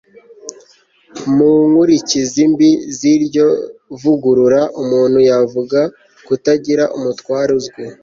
mu 1.35 1.49
nkurikizi 1.69 2.41
mbi 2.53 2.69
z'iryo 2.97 3.47
vugurura, 4.01 4.61
umuntu 4.81 5.17
yavuga 5.29 5.79
kutagira 6.25 6.83
umutware 6.97 7.51
uzwi 7.59 7.83